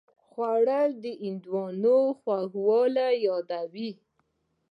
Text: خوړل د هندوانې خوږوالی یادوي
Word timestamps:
خوړل 0.27 0.89
د 1.03 1.05
هندوانې 1.21 1.97
خوږوالی 2.19 3.09
یادوي 3.27 3.91